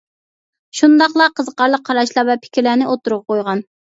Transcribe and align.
شۇنداقلا 0.79 1.27
قىزىقارلىق 1.41 1.85
قاراشلار 1.89 2.27
ۋە 2.31 2.37
پىكىرلەرنى 2.45 2.87
ئوتتۇرىغا 2.93 3.25
قويغان. 3.33 3.63